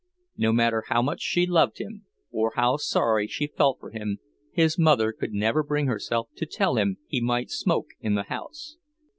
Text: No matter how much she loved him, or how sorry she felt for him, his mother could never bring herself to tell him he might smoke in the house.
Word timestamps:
No 0.35 0.51
matter 0.51 0.85
how 0.87 1.03
much 1.03 1.21
she 1.21 1.45
loved 1.45 1.77
him, 1.77 2.07
or 2.31 2.53
how 2.55 2.77
sorry 2.77 3.27
she 3.27 3.45
felt 3.45 3.79
for 3.79 3.91
him, 3.91 4.17
his 4.51 4.79
mother 4.79 5.13
could 5.13 5.31
never 5.31 5.61
bring 5.61 5.85
herself 5.85 6.29
to 6.37 6.47
tell 6.47 6.77
him 6.77 6.97
he 7.05 7.21
might 7.21 7.51
smoke 7.51 7.89
in 7.99 8.15
the 8.15 8.23
house. 8.23 8.77